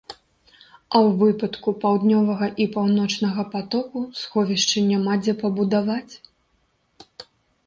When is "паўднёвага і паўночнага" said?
1.83-3.41